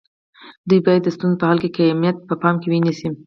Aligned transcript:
دوی 0.67 0.79
باید 0.85 1.01
د 1.03 1.09
ستونزو 1.15 1.39
په 1.41 1.45
حل 1.49 1.59
کې 1.63 1.75
قیمت 1.77 2.15
په 2.29 2.35
پام 2.41 2.55
کې 2.61 2.67
ونیسي. 2.69 3.07